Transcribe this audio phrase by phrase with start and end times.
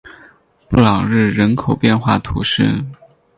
[0.67, 2.83] 布朗日人口变化图示